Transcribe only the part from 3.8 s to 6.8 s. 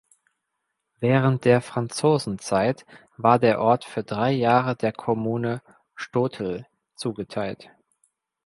für drei Jahre der Kommune Stotel